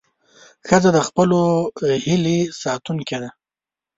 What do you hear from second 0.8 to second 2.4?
د خپلو هیلې